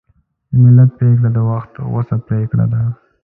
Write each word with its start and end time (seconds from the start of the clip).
د 0.51 0.53
ملت 0.63 0.89
پرېکړه 0.97 1.29
د 1.33 1.37
وخت 1.49 1.71
غوڅه 1.91 2.15
پرېکړه 2.27 2.65
ده. 2.73 2.81